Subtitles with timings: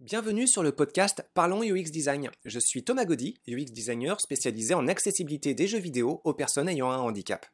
[0.00, 2.30] Bienvenue sur le podcast Parlons UX Design.
[2.44, 6.88] Je suis Thomas Gaudy, UX designer spécialisé en accessibilité des jeux vidéo aux personnes ayant
[6.92, 7.44] un handicap.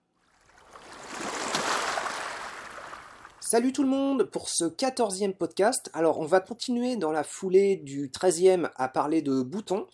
[3.41, 5.89] Salut tout le monde pour ce 14e podcast.
[5.95, 9.87] Alors on va continuer dans la foulée du 13e à parler de boutons.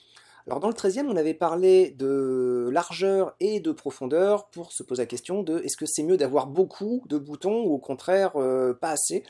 [0.49, 5.03] Alors dans le 13e on avait parlé de largeur et de profondeur pour se poser
[5.03, 8.75] la question de est-ce que c'est mieux d'avoir beaucoup de boutons ou au contraire euh,
[8.75, 9.23] pas assez?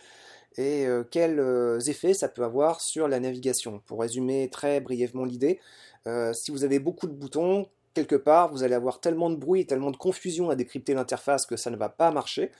[0.56, 3.80] Et euh, quels euh, effets ça peut avoir sur la navigation.
[3.86, 5.60] Pour résumer très brièvement l'idée,
[6.06, 9.66] euh, si vous avez beaucoup de boutons, quelque part, vous allez avoir tellement de bruit,
[9.66, 12.52] tellement de confusion à décrypter l'interface que ça ne va pas marcher.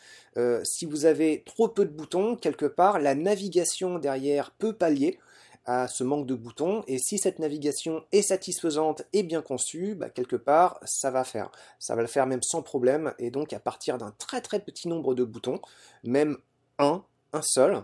[0.64, 5.18] si vous avez trop peu de boutons, quelque part, la navigation derrière peut pallier
[5.66, 10.10] à ce manque de boutons, et si cette navigation est satisfaisante et bien conçue, bah,
[10.10, 11.52] quelque part, ça va faire.
[11.78, 14.88] Ça va le faire même sans problème, et donc à partir d'un très très petit
[14.88, 15.60] nombre de boutons,
[16.02, 16.38] même
[16.78, 17.82] un, un seul,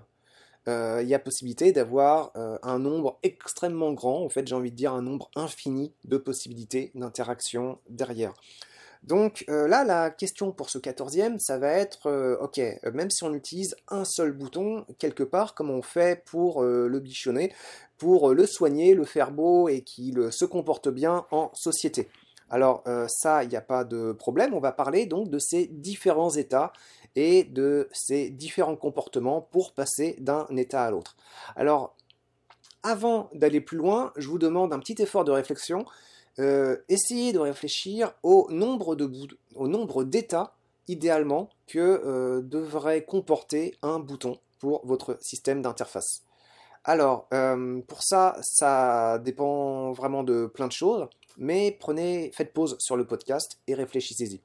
[0.68, 4.72] euh, il y a possibilité d'avoir euh, un nombre extrêmement grand, en fait j'ai envie
[4.72, 8.34] de dire un nombre infini de possibilités d'interaction derrière.
[9.04, 12.60] Donc euh, là, la question pour ce quatorzième, ça va être, ok,
[12.92, 17.52] même si on utilise un seul bouton, quelque part, comment on fait pour le bichonner,
[17.98, 22.08] pour le soigner, le faire beau et qu'il se comporte bien en société?
[22.50, 26.30] Alors ça, il n'y a pas de problème, on va parler donc de ces différents
[26.30, 26.72] états
[27.16, 31.16] et de ces différents comportements pour passer d'un état à l'autre.
[31.56, 31.96] Alors,
[32.82, 35.84] avant d'aller plus loin, je vous demande un petit effort de réflexion.
[36.38, 40.52] Euh, essayez de réfléchir au nombre d'états
[40.88, 46.22] idéalement que euh, devrait comporter un bouton pour votre système d'interface.
[46.84, 52.76] Alors, euh, pour ça, ça dépend vraiment de plein de choses, mais prenez, faites pause
[52.78, 54.40] sur le podcast et réfléchissez-y.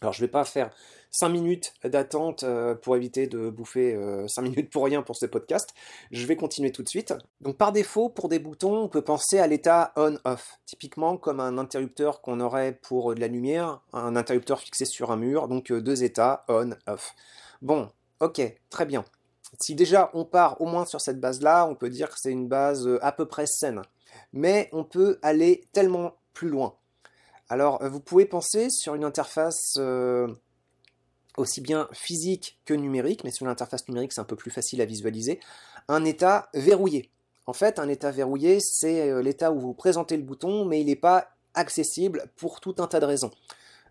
[0.00, 0.70] Alors je ne vais pas faire
[1.10, 5.26] 5 minutes d'attente euh, pour éviter de bouffer 5 euh, minutes pour rien pour ce
[5.26, 5.74] podcast.
[6.10, 7.12] Je vais continuer tout de suite.
[7.40, 10.58] Donc par défaut, pour des boutons, on peut penser à l'état on-off.
[10.64, 15.16] Typiquement comme un interrupteur qu'on aurait pour de la lumière, un interrupteur fixé sur un
[15.16, 17.14] mur, donc euh, deux états on-off.
[17.60, 17.90] Bon,
[18.20, 18.40] ok,
[18.70, 19.04] très bien.
[19.58, 22.48] Si déjà on part au moins sur cette base-là, on peut dire que c'est une
[22.48, 23.82] base à peu près saine.
[24.32, 26.74] Mais on peut aller tellement plus loin.
[27.48, 30.28] Alors, euh, vous pouvez penser sur une interface euh,
[31.36, 34.84] aussi bien physique que numérique, mais sur l'interface numérique, c'est un peu plus facile à
[34.84, 35.40] visualiser,
[35.88, 37.10] un état verrouillé.
[37.46, 40.86] En fait, un état verrouillé, c'est euh, l'état où vous présentez le bouton, mais il
[40.86, 43.32] n'est pas accessible pour tout un tas de raisons.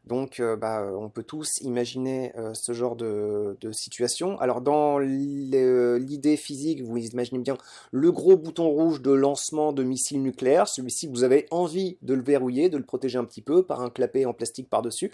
[0.05, 4.39] Donc, euh, bah, on peut tous imaginer euh, ce genre de, situation.
[4.39, 7.57] Alors, dans l'idée physique, vous imaginez bien
[7.91, 10.67] le gros bouton rouge de lancement de missiles nucléaires.
[10.67, 13.89] Celui-ci, vous avez envie de le verrouiller, de le protéger un petit peu par un
[13.89, 15.11] clapet en plastique par-dessus.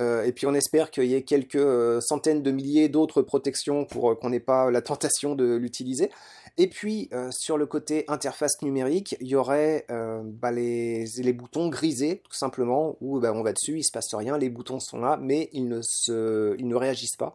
[0.00, 4.18] Euh, et puis on espère qu'il y ait quelques centaines de milliers d'autres protections pour
[4.18, 6.10] qu'on n'ait pas la tentation de l'utiliser.
[6.58, 11.68] Et puis, euh, sur le côté interface numérique, il y aurait euh, bah, les, boutons
[11.68, 14.98] grisés, tout simplement, où bah, on va dessus, il se passe rien, les boutons sont
[14.98, 17.34] là, mais ils ne, se, ils ne réagissent pas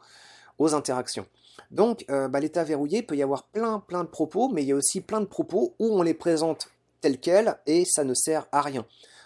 [0.60, 1.26] aux interactions.
[1.72, 4.72] Donc, euh, bah, l'état verrouillé peut y avoir plein, plein de propos, mais il y
[4.72, 6.70] a aussi plein de propos où on les présente
[7.02, 8.86] tels quels et ça ne sert à rien.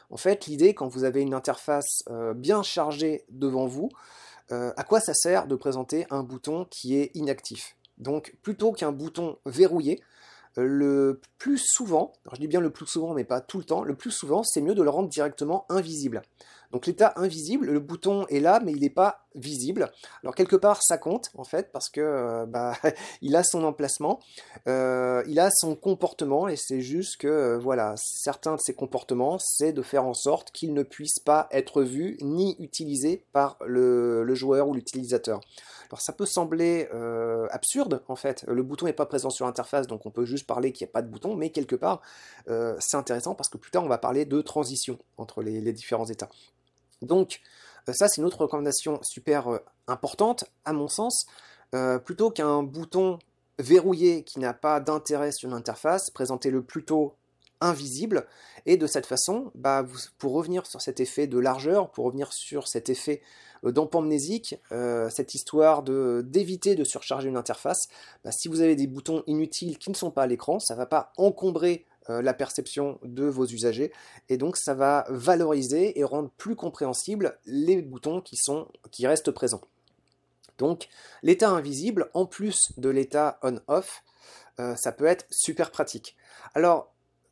[0.10, 2.04] En fait, l'idée, quand vous avez une interface
[2.36, 3.90] bien chargée devant vous,
[4.50, 7.78] à quoi ça sert de présenter un bouton qui est inactif?
[8.02, 10.02] Donc plutôt qu'un bouton verrouillé,
[10.58, 13.84] euh, le plus souvent, je dis bien le plus souvent mais pas tout le temps,
[13.84, 16.24] le plus souvent c'est mieux de le rendre directement invisible.
[16.72, 19.92] Donc l'état invisible, le bouton est là mais il n'est pas visible.
[20.24, 22.74] Alors quelque part ça compte en fait parce que euh, bah,
[23.22, 24.20] il a son emplacement,
[24.68, 29.74] euh, il a son comportement et c'est juste que voilà certains de ses comportements c'est
[29.74, 34.68] de faire en sorte qu'il ne puisse pas être vu ni utilisé par le joueur
[34.68, 35.40] ou l'utilisateur.
[35.92, 39.88] Alors ça peut sembler euh, absurde en fait, le bouton n'est pas présent sur l'interface
[39.88, 42.02] donc on peut juste parler qu'il n'y a pas de bouton, mais quelque part
[42.48, 46.06] euh, c'est intéressant parce que plus tard on va parler de transition entre les, différents
[46.06, 46.30] états.
[47.02, 47.42] Donc
[47.90, 51.26] euh, ça c'est une autre recommandation super importante à mon sens,
[52.06, 53.20] plutôt qu'un bouton
[53.60, 57.16] verrouillé qui n'a pas d'intérêt sur l'interface, présentez-le plutôt
[57.62, 58.26] invisible.
[58.66, 59.86] Et de cette façon, bah,
[60.18, 63.22] pour revenir sur cet effet de largeur, pour revenir sur cet effet
[63.64, 67.88] euh, d'ampamnésique, euh, cette histoire d'éviter de surcharger une interface,
[68.24, 70.80] bah, si vous avez des boutons inutiles qui ne sont pas à l'écran, ça ne
[70.80, 73.92] va pas encombrer euh, la perception de vos usagers
[74.28, 79.32] et donc ça va valoriser et rendre plus compréhensibles les boutons qui, sont, qui restent
[79.32, 79.62] présents.
[80.58, 80.90] Donc
[81.24, 84.04] l'état invisible, en plus de l'état on-off,
[84.76, 86.16] ça peut être super pratique.
[86.54, 86.91] Alors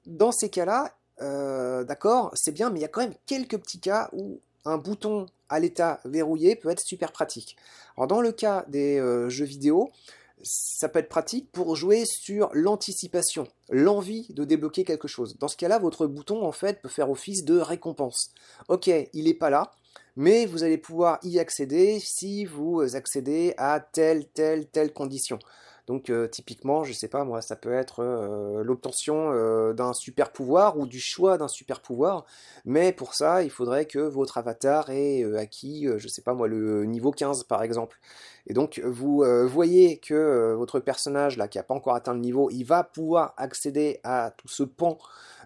[0.10, 0.92] dans ces cas-là,
[1.22, 4.78] euh, d'accord, c'est bien, mais il y a quand même quelques petits cas où un
[4.78, 7.56] bouton à l'état verrouillé peut être super pratique.
[7.96, 9.92] Alors dans le cas des euh, jeux vidéo,
[10.42, 15.38] ça peut être pratique pour jouer sur l'anticipation, l'envie de débloquer quelque chose.
[15.38, 18.32] Dans ce cas-là, votre bouton en fait peut faire office de récompense.
[18.68, 19.72] Ok, il n'est pas là,
[20.16, 25.40] mais vous allez pouvoir y accéder si vous accédez à telle, telle, telle condition.
[25.90, 30.32] Donc euh, typiquement, je sais pas moi, ça peut être euh, l'obtention euh, d'un super
[30.32, 32.26] pouvoir ou du choix d'un super pouvoir,
[32.64, 36.86] mais pour ça, il faudrait que votre avatar ait acquis, je sais pas moi, le
[36.86, 37.98] niveau 15 par exemple.
[38.46, 42.52] Et donc vous voyez que votre personnage là qui n'a pas encore atteint le niveau,
[42.52, 45.00] il va pouvoir accéder à tout ce pan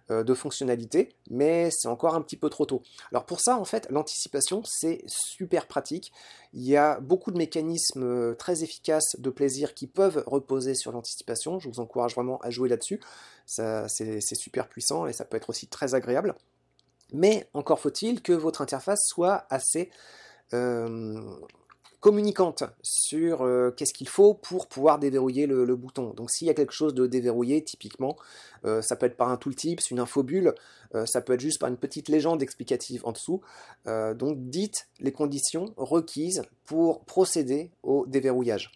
[0.10, 2.82] de fonctionnalité, mais c'est encore un petit peu trop tôt.
[3.12, 6.12] Alors pour ça, en fait, l'anticipation, c'est super pratique.
[6.54, 10.92] Il y a beaucoup de mécanismes euh, très efficaces de plaisir qui peuvent reposer sur
[10.92, 11.60] l'anticipation.
[11.60, 13.00] Je vous encourage vraiment à jouer là-dessus.
[13.46, 16.36] C'est super puissant et ça peut être aussi très agréable.
[17.12, 19.90] Mais encore faut-il que votre interface soit assez
[20.54, 21.22] euh,
[22.04, 26.14] communicante sur euh, qu'est-ce qu'il faut pour pouvoir déverrouiller le, bouton.
[26.14, 28.18] Donc s'il y a quelque chose de déverrouillé, typiquement,
[28.66, 30.54] euh, ça peut être par un tooltip, une infobulle,
[30.96, 33.42] euh, ça peut être juste par une petite légende explicative en dessous.
[33.86, 38.72] donc dites les conditions requises pour procéder au déverrouillage.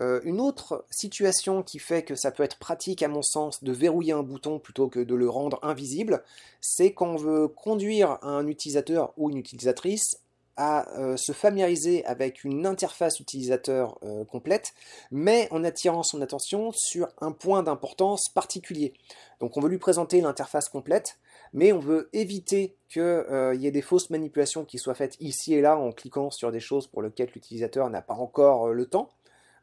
[0.00, 4.14] une autre situation qui fait que ça peut être pratique à mon sens de verrouiller
[4.14, 6.22] un bouton plutôt que de le rendre invisible,
[6.62, 10.20] c'est quand on veut conduire un utilisateur ou une utilisatrice
[10.56, 14.72] à euh, se familiariser avec une interface utilisateur euh, complète,
[15.10, 18.94] mais en attirant son attention sur un point d'importance particulier.
[19.40, 21.18] Donc on veut lui présenter l'interface complète,
[21.52, 25.54] mais on veut éviter qu'il euh, y ait des fausses manipulations qui soient faites ici
[25.54, 29.10] et là en cliquant sur des choses pour lesquelles l'utilisateur n'a pas encore le temps,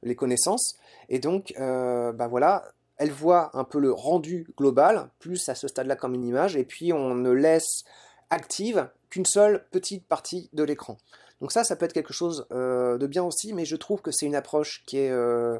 [0.03, 0.75] les connaissances,
[1.09, 2.65] et donc bah voilà,
[2.97, 6.65] elle voit un peu le rendu global, plus à ce stade-là comme une image, et
[6.65, 7.83] puis on ne laisse
[8.29, 10.97] active qu'une seule petite partie de l'écran.
[11.39, 14.09] Donc ça, ça peut être quelque chose euh, de bien aussi, mais je trouve que
[14.09, 15.59] c'est une approche qui est euh,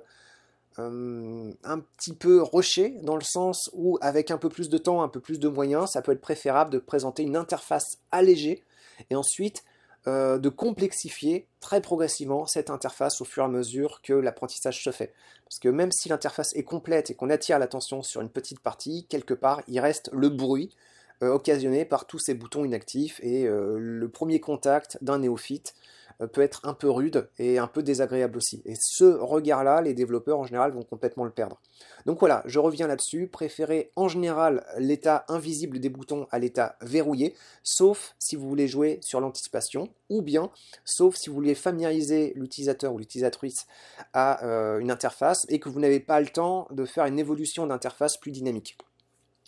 [0.80, 5.04] euh, un petit peu rushée, dans le sens où avec un peu plus de temps,
[5.04, 8.64] un peu plus de moyens, ça peut être préférable de présenter une interface allégée,
[9.12, 9.64] et ensuite
[10.06, 15.14] de complexifier très progressivement cette interface au fur et à mesure que l'apprentissage se fait.
[15.46, 19.06] Parce que même si l'interface est complète et qu'on attire l'attention sur une petite partie,
[19.08, 20.76] quelque part, il reste le bruit,
[21.24, 25.74] euh, occasionné par tous ces boutons inactifs et euh, le premier contact d'un néophyte
[26.22, 28.62] euh, peut être un peu rude et un peu désagréable aussi.
[28.66, 31.62] Et ce regard-là, les développeurs en général vont complètement le perdre.
[32.06, 33.28] Donc voilà, je reviens là-dessus.
[33.28, 39.00] Préférez en général l'état invisible des boutons à l'état verrouillé, sauf si vous voulez jouer
[39.02, 40.52] sur l'anticipation, ou bien
[40.84, 43.66] sauf si vous voulez familiariser l'utilisateur ou l'utilisatrice
[44.14, 44.44] à
[44.80, 48.32] une interface et que vous n'avez pas le temps de faire une évolution d'interface plus
[48.32, 48.78] dynamique.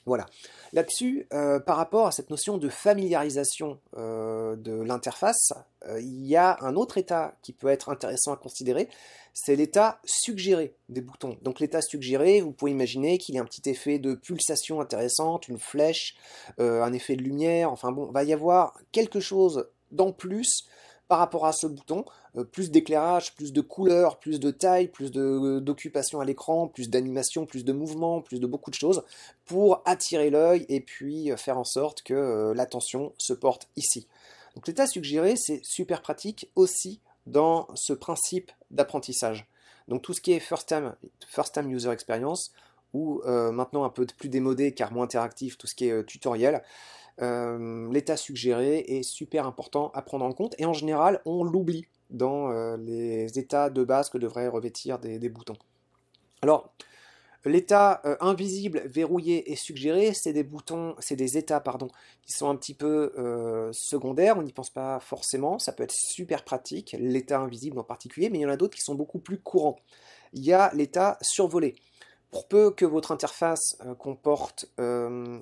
[0.05, 0.27] Voilà.
[0.71, 5.53] Là-dessus, euh, par rapport à cette notion de familiarisation euh, de l'interface,
[5.87, 8.87] euh, il y a un autre état qui peut être intéressant à considérer,
[9.33, 11.37] c'est l'état suggéré des boutons.
[11.41, 15.47] Donc l'état suggéré, vous pouvez imaginer qu'il y a un petit effet de pulsation intéressante,
[15.47, 16.15] une flèche,
[16.57, 20.67] un effet de lumière, enfin bon, va y avoir quelque chose d'en plus
[21.07, 22.05] par rapport à ce bouton,
[22.35, 27.45] euh, plus d'éclairage, plus de couleurs, plus de taille, plus d'occupation à l'écran, plus d'animation,
[27.45, 29.03] plus de mouvement, plus de beaucoup de choses
[29.45, 34.07] pour attirer l'œil et puis euh, faire en sorte que euh, l'attention se porte ici.
[34.55, 39.45] Donc l'état suggéré, c'est super pratique aussi dans ce principe d'apprentissage.
[39.87, 40.95] Donc tout ce qui est first time,
[41.27, 42.51] first time user experience,
[42.93, 46.63] ou maintenant un peu plus démodé car moins interactif, tout ce qui est tutoriel,
[47.21, 51.85] euh, l'état suggéré est super important à prendre en compte et en général on l'oublie
[52.09, 55.55] dans euh, les états de base que devraient revêtir des, boutons.
[56.41, 56.73] Alors,
[57.45, 61.87] l'état euh, invisible, verrouillé et suggéré, c'est des boutons, c'est des états pardon,
[62.21, 63.13] qui sont un petit peu
[63.71, 68.29] secondaires, on n'y pense pas forcément, ça peut être super pratique, l'état invisible en particulier,
[68.29, 69.77] mais il y en a d'autres qui sont beaucoup plus courants.
[70.33, 71.75] Il y a l'état survolé.
[72.29, 75.39] Pour peu que votre interface comporte un,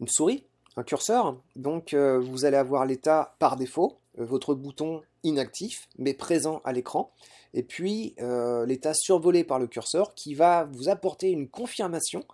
[0.00, 0.44] une souris,
[0.76, 1.36] un curseur.
[1.56, 6.72] Donc euh, vous allez avoir l'état par défaut, euh, votre bouton inactif mais présent à
[6.72, 7.12] l'écran.
[7.52, 12.24] Et puis euh, l'état survolé par le curseur qui va vous apporter une confirmation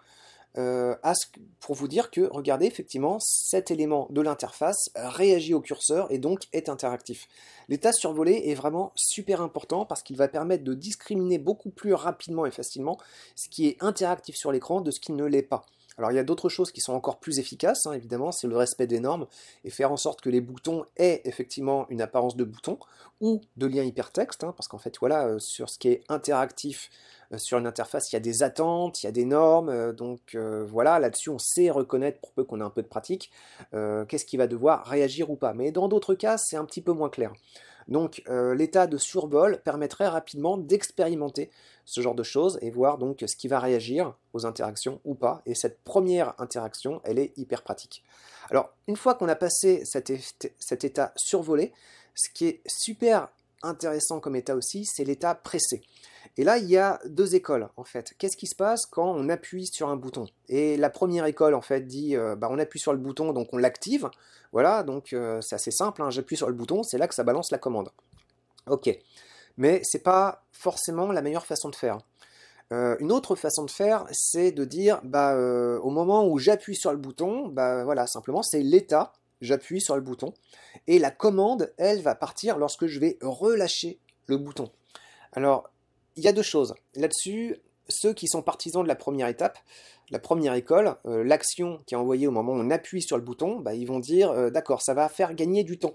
[1.61, 6.45] pour vous dire que, regardez, effectivement, cet élément de l'interface réagit au curseur et donc
[6.55, 7.29] est interactif.
[7.69, 12.47] L'état survolé est vraiment super important parce qu'il va permettre de discriminer beaucoup plus rapidement
[12.47, 12.97] et facilement
[13.35, 15.67] ce qui est interactif sur l'écran de ce qui ne l'est pas.
[15.99, 18.57] Alors il y a d'autres choses qui sont encore plus efficaces, hein, évidemment, c'est le
[18.57, 19.27] respect des normes
[19.65, 22.79] et faire en sorte que les boutons aient effectivement une apparence de bouton
[23.21, 26.91] ou de lien hypertexte, hein, parce qu'en fait, voilà, euh, sur ce qui est interactif
[27.33, 29.93] euh, sur une interface, il y a des attentes, il y a des normes, euh,
[29.93, 33.31] donc voilà, là-dessus on sait reconnaître, pour peu qu'on ait un peu de pratique,
[33.73, 35.55] qu'est-ce qui va devoir réagir ou pas.
[35.55, 37.33] Mais dans d'autres cas, c'est un petit peu moins clair.
[37.89, 41.51] Donc l'état de survol permettrait rapidement d'expérimenter
[41.87, 45.41] ce genre de choses et voir donc ce qui va réagir aux interactions ou pas.
[45.47, 48.05] Et cette première interaction, elle est hyper pratique.
[48.51, 50.11] Alors une fois qu'on a passé cet,
[50.85, 51.73] état survolé,
[52.15, 53.29] ce qui est super
[53.63, 55.83] intéressant comme état aussi, c'est l'état pressé.
[56.37, 58.15] Et là, il y a deux écoles en fait.
[58.19, 60.27] Qu'est-ce qui se passe quand on appuie sur un bouton?
[60.49, 63.49] Et la première école en fait dit, euh, bah, on appuie sur le bouton, donc
[63.53, 64.11] on l'active.
[64.53, 66.03] Voilà, donc euh, c'est assez simple.
[66.03, 66.11] Hein.
[66.11, 67.91] J'appuie sur le bouton, c'est là que ça balance la commande.
[68.69, 68.91] Ok,
[69.57, 71.99] mais c'est pas forcément la meilleure façon de faire.
[72.73, 75.37] Euh, une autre façon de faire, c'est de dire, bah,
[75.83, 80.01] au moment où j'appuie sur le bouton, bah voilà, simplement c'est l'état j'appuie sur le
[80.01, 80.33] bouton,
[80.87, 84.71] et la commande, elle, va partir lorsque je vais relâcher le bouton.
[85.33, 85.71] Alors,
[86.17, 86.75] il y a deux choses.
[86.95, 87.57] Là-dessus,
[87.89, 89.59] ceux qui sont partisans de la première étape,
[90.11, 93.23] la première école, euh, l'action qui est envoyée au moment où on appuie sur le
[93.23, 95.95] bouton, bah, ils vont dire, euh, d'accord, ça va faire gagner du temps.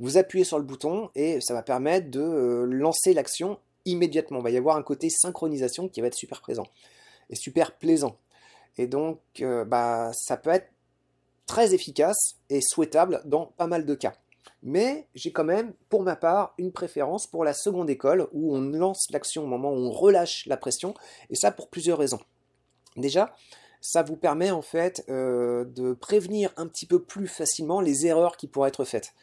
[0.00, 4.38] Vous appuyez sur le bouton et ça va permettre de euh, lancer l'action immédiatement.
[4.38, 6.66] Il va y avoir un côté synchronisation qui va être super présent
[7.30, 8.16] et super plaisant.
[8.76, 9.18] Et donc,
[9.66, 10.70] bah, ça peut être
[11.48, 14.14] très efficace et souhaitable dans pas mal de cas.
[14.62, 18.60] Mais j'ai quand même, pour ma part, une préférence pour la seconde école où on
[18.60, 20.94] lance l'action au moment où on relâche la pression,
[21.30, 22.20] et ça pour plusieurs raisons.
[22.96, 23.34] Déjà,
[23.80, 28.36] ça vous permet en fait euh, de prévenir un petit peu plus facilement les erreurs
[28.36, 29.14] qui pourraient être faites.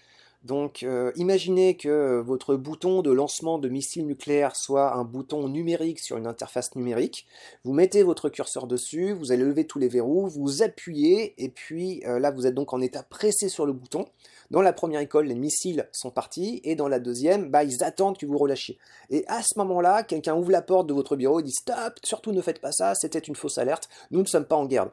[0.46, 6.00] Donc euh, imaginez que votre bouton de lancement de missile nucléaire soit un bouton numérique
[6.00, 7.26] sur une interface numérique.
[7.64, 12.04] Vous mettez votre curseur dessus, vous allez lever tous les verrous, vous appuyez et puis
[12.06, 14.06] euh, là vous êtes donc en état pressé sur le bouton.
[14.52, 18.18] Dans la première école, les missiles sont partis, et dans la deuxième, bah, ils attendent
[18.18, 18.78] que vous relâchiez.
[19.10, 22.32] Et à ce moment-là, quelqu'un ouvre la porte de votre bureau et dit Stop, surtout
[22.32, 24.90] ne faites pas ça, c'était une fausse alerte, nous ne sommes pas en guerre.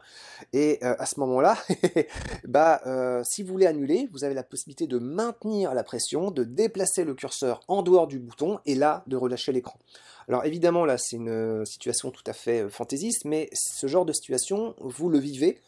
[0.53, 1.57] Et euh, à ce moment-là,
[2.45, 6.45] bah, euh, si vous voulez annuler, vous avez la possibilité de maintenir la pression, de
[6.45, 9.79] déplacer le curseur en dehors du bouton, et là, de relâcher l'écran.
[10.29, 14.13] Alors évidemment, là, c'est une situation tout à fait euh, fantaisiste, mais ce genre de
[14.13, 15.61] situation, vous le vivez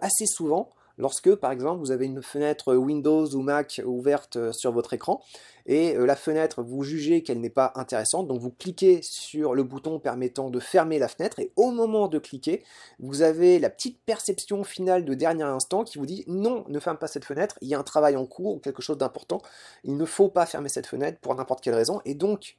[0.00, 4.72] assez souvent lorsque, par exemple, vous avez une fenêtre Windows ou Mac ouverte euh, sur
[4.72, 5.22] votre écran
[5.66, 9.62] et euh, la fenêtre, vous jugez qu'elle n'est pas intéressante, donc vous cliquez sur le
[9.64, 12.62] bouton permettant de fermer la fenêtre et au moment de cliquer,
[12.98, 16.98] vous avez la petite perception finale de dernier instant qui vous dit non, ne ferme
[16.98, 19.42] pas cette fenêtre, il y a un travail en cours ou quelque chose d'important,
[19.84, 22.56] il ne faut pas fermer cette fenêtre pour n'importe quelle raison et donc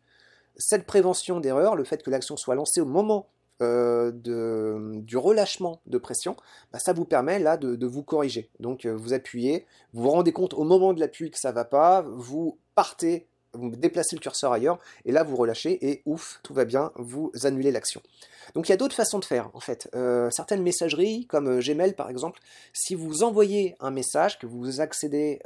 [0.57, 3.29] cette prévention d'erreur, le fait que l'action soit lancée au moment
[3.59, 6.35] euh, du relâchement de pression,
[6.71, 8.51] bah, ça vous permet là de, vous corriger.
[8.59, 11.65] Donc euh, vous appuyez, vous vous rendez compte au moment de l'appui que ça va
[11.65, 16.53] pas, vous partez, vous déplacez le curseur ailleurs, et là vous relâchez, et ouf, tout
[16.53, 18.01] va bien, vous annulez l'action.
[18.53, 19.89] Donc il y a d'autres façons de faire en fait.
[19.95, 22.39] Euh, certaines messageries, comme Gmail par exemple,
[22.73, 25.39] si vous envoyez un message, que vous accédez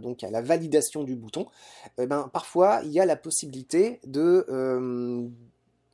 [0.00, 1.46] donc à la validation du bouton,
[1.98, 5.30] eh ben, parfois il y a la possibilité de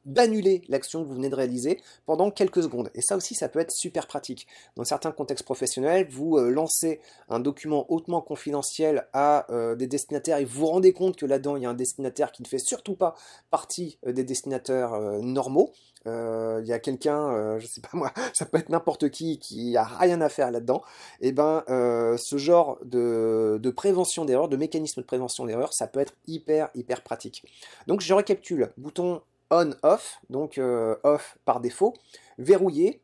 [0.09, 2.91] d'annuler l'action que vous venez de réaliser pendant quelques secondes.
[2.95, 4.47] Et ça aussi, ça peut être super pratique.
[4.77, 10.39] Dans certains contextes professionnels, vous euh, lancez un document hautement confidentiel à euh, des destinataires
[10.39, 12.59] et vous vous rendez compte que là-dedans, il y a un destinataire qui ne fait
[12.59, 13.15] surtout pas
[13.51, 15.73] partie euh, des destinataires normaux.
[16.07, 19.85] Il y a quelqu'un, je sais pas moi, ça peut être n'importe qui qui a
[19.85, 20.83] rien à faire là-dedans.
[21.21, 25.87] Et eh ben, ce genre de, de prévention d'erreur, de mécanisme de prévention d'erreur, ça
[25.87, 27.45] peut être hyper hyper pratique.
[27.89, 28.71] Donc je récapitule.
[28.79, 31.95] Bouton on-off, donc euh, off par défaut,
[32.39, 33.03] verrouillé,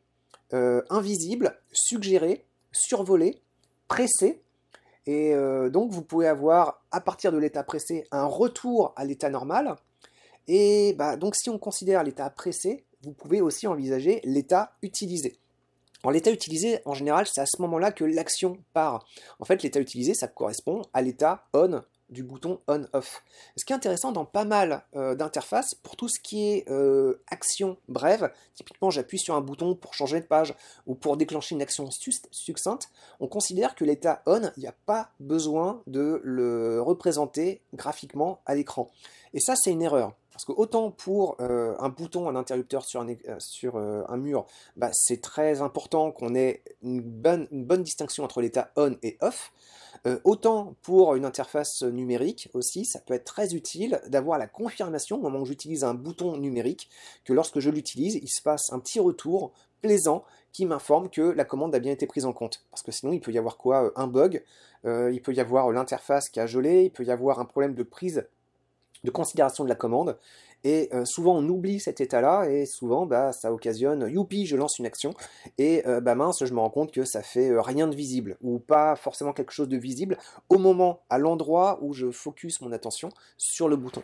[0.53, 3.41] euh, invisible, suggéré, survolé,
[3.87, 4.41] pressé.
[5.07, 9.29] Et euh, donc vous pouvez avoir à partir de l'état pressé un retour à l'état
[9.29, 9.75] normal.
[10.47, 15.37] Et bah, donc si on considère l'état pressé, vous pouvez aussi envisager l'état utilisé.
[16.03, 19.05] En l'état utilisé, en général, c'est à ce moment-là que l'action part.
[19.39, 23.23] En fait, l'état utilisé, ça correspond à l'état on du bouton on-off.
[23.55, 27.21] Ce qui est intéressant dans pas mal euh, d'interfaces, pour tout ce qui est euh,
[27.27, 31.61] action brève, typiquement j'appuie sur un bouton pour changer de page ou pour déclencher une
[31.61, 31.89] action
[32.31, 38.41] succincte, on considère que l'état on, il n'y a pas besoin de le représenter graphiquement
[38.45, 38.91] à l'écran.
[39.33, 40.13] Et ça c'est une erreur.
[40.35, 43.07] Parce que autant pour euh, un bouton, un interrupteur sur un,
[43.39, 47.47] sur, un mur, bah, c'est très important qu'on ait une bonne,
[47.83, 49.53] distinction entre l'état on et off.
[50.05, 55.17] Euh, autant pour une interface numérique aussi, ça peut être très utile d'avoir la confirmation
[55.17, 56.89] au moment où j'utilise un bouton numérique
[57.23, 61.43] que lorsque je l'utilise, il se passe un petit retour plaisant qui m'informe que la
[61.43, 62.63] commande a bien été prise en compte.
[62.71, 63.85] Parce que sinon, il peut y avoir quoi?
[63.85, 64.43] Euh, Un bug,
[64.85, 67.73] euh, il peut y avoir l'interface qui a gelé, il peut y avoir un problème
[67.73, 68.27] de prise
[69.03, 70.17] de considération de la commande.
[70.65, 74.79] Et euh, souvent on oublie cet état-là et souvent bah, ça occasionne youpi, je lance
[74.79, 75.13] une action
[75.59, 78.35] et euh, bah mince, je me rends compte que ça fait euh, rien de visible
[78.41, 80.17] ou pas forcément quelque chose de visible
[80.49, 84.01] au moment, à l'endroit où je focus mon attention sur le bouton.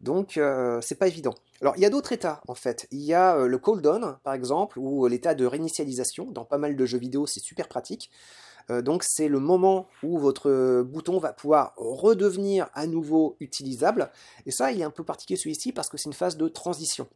[0.00, 0.38] Donc
[0.82, 1.34] c'est pas évident.
[1.62, 2.86] Alors il y a d'autres états en fait.
[2.90, 6.30] Il y a le cold down par exemple ou l'état de réinitialisation.
[6.30, 8.10] Dans pas mal de jeux vidéo c'est super pratique.
[8.70, 14.10] Euh, donc c'est le moment où votre bouton va pouvoir redevenir à nouveau utilisable.
[14.44, 17.08] Et ça, il est un peu particulier celui-ci parce que c'est une phase de transition.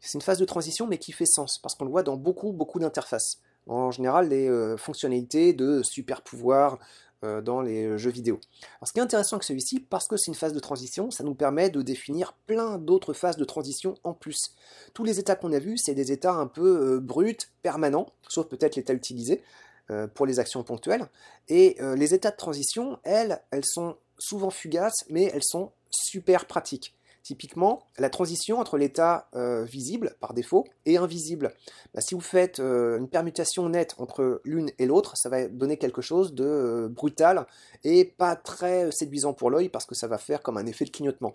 [0.00, 2.52] C'est une phase de transition mais qui fait sens parce qu'on le voit dans beaucoup
[2.52, 3.40] beaucoup d'interfaces.
[3.66, 6.78] En général, les euh, fonctionnalités de super pouvoir
[7.24, 8.38] euh, dans les jeux vidéo.
[8.78, 11.22] Alors, ce qui est intéressant avec celui-ci, parce que c'est une phase de transition, ça
[11.24, 14.54] nous permet de définir plein d'autres phases de transition en plus.
[14.94, 18.76] Tous les états qu'on a vus, c'est des états un peu bruts, permanents, sauf peut-être
[18.76, 19.42] l'état utilisé.
[19.90, 21.06] Euh, pour les actions ponctuelles.
[21.48, 26.44] Et euh, les états de transition, elles, elles sont souvent fugaces, mais elles sont super
[26.44, 26.94] pratiques.
[27.22, 31.54] Typiquement, la transition entre l'état euh, visible par défaut et invisible.
[31.94, 36.02] Bah, si vous faites une permutation nette entre l'une et l'autre, ça va donner quelque
[36.02, 37.46] chose de brutal
[37.82, 40.90] et pas très séduisant pour l'œil parce que ça va faire comme un effet de
[40.90, 41.32] clignotement.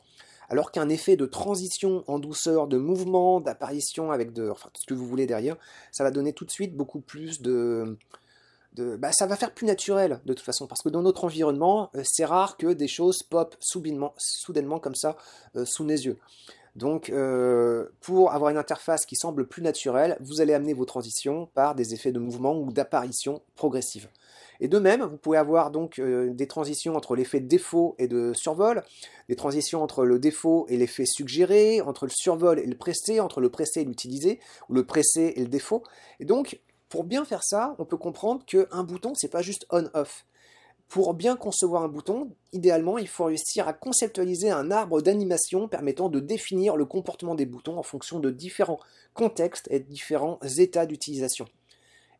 [0.49, 4.85] Alors qu'un effet de transition en douceur, de mouvement, d'apparition avec de, enfin, tout ce
[4.85, 5.57] que vous voulez derrière,
[5.91, 7.97] ça va donner tout de suite beaucoup plus de,
[8.75, 12.01] bah, ça va faire plus naturel de toute façon, parce que dans notre environnement, euh,
[12.03, 15.15] c'est rare que des choses pop soudainement, comme ça
[15.55, 16.17] euh, sous nos yeux.
[16.75, 21.47] Donc, euh, pour avoir une interface qui semble plus naturelle, vous allez amener vos transitions
[21.53, 24.09] par des effets de mouvement ou d'apparition progressive.
[24.59, 28.83] Et de même, vous pouvez avoir donc des transitions entre l'effet défaut et de survol,
[29.27, 33.41] des transitions entre le défaut et l'effet suggéré, entre le survol et le pressé, entre
[33.41, 34.39] le pressé et l'utilisé,
[34.69, 35.83] ou le pressé et le défaut.
[36.19, 36.59] Et donc,
[36.93, 40.27] pour bien faire ça, on peut comprendre qu'un bouton, c'est pas juste on-off.
[40.89, 46.07] Pour bien concevoir un bouton, idéalement, il faut réussir à conceptualiser un arbre d'animation permettant
[46.07, 48.79] de définir le comportement des boutons en fonction de différents
[49.15, 51.47] contextes et différents états d'utilisation.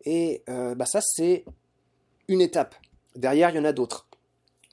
[0.05, 1.45] Et euh, bah ça, c'est
[2.27, 2.73] une étape.
[3.15, 4.07] Derrière, il y en a d'autres.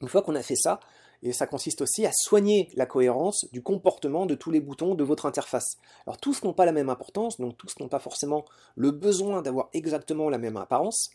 [0.01, 0.81] Une fois qu'on a fait ça,
[1.23, 5.05] et ça consiste aussi à soigner la cohérence du comportement de tous les boutons de
[5.05, 5.77] votre interface.
[6.07, 9.69] Alors tous n'ont pas la même importance, donc tous n'ont pas forcément le besoin d'avoir
[9.73, 11.11] exactement la même apparence,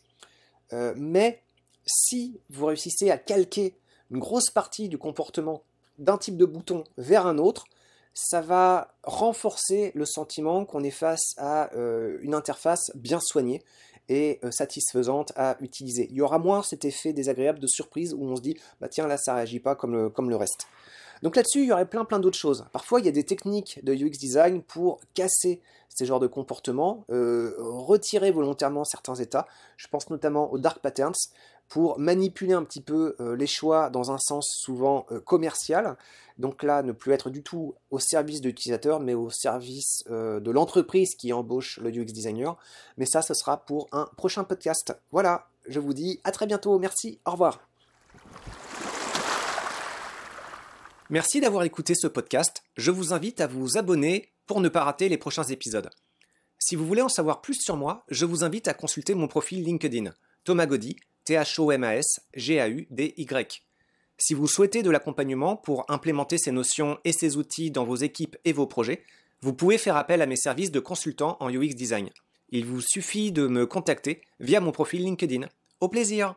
[0.73, 1.41] euh, mais
[1.85, 3.77] si vous réussissez à calquer
[4.11, 5.63] une grosse partie du comportement
[5.97, 7.65] d'un type de bouton vers un autre,
[8.13, 13.61] ça va renforcer le sentiment qu'on est face à euh, une interface bien soignée
[14.09, 16.07] et euh, satisfaisante à utiliser.
[16.09, 19.07] Il y aura moins cet effet désagréable de surprise où on se dit bah tiens
[19.07, 20.67] là ça réagit pas comme le, reste.
[21.23, 22.65] Donc là-dessus, il y aurait plein plein d'autres choses.
[22.73, 27.05] Parfois, il y a des techniques de UX design pour casser ces genres de comportements,
[27.09, 29.47] euh, retirer volontairement certains états.
[29.77, 31.29] Je pense notamment aux dark patterns
[31.69, 35.97] pour manipuler un petit peu euh, les choix dans un sens souvent euh, commercial.
[36.37, 40.39] Donc là, ne plus être du tout au service de l'utilisateur, mais au service euh,
[40.39, 42.57] de l'entreprise qui embauche le UX designer.
[42.97, 44.95] Mais ça, ce sera pour un prochain podcast.
[45.11, 46.77] Voilà, je vous dis à très bientôt.
[46.77, 47.59] Merci, au revoir.
[51.09, 52.63] Merci d'avoir écouté ce podcast.
[52.75, 55.89] Je vous invite à vous abonner pour ne pas rater les prochains épisodes.
[56.57, 59.63] Si vous voulez en savoir plus sur moi, je vous invite à consulter mon profil
[59.63, 60.11] LinkedIn,
[60.43, 63.61] Thomas Gaudy, T-H-O-M-A-S-G-A-U-D-Y.
[64.17, 68.37] Si vous souhaitez de l'accompagnement pour implémenter ces notions et ces outils dans vos équipes
[68.45, 69.03] et vos projets,
[69.41, 72.09] vous pouvez faire appel à mes services de consultant en UX design.
[72.49, 75.49] Il vous suffit de me contacter via mon profil LinkedIn.
[75.81, 76.35] Au plaisir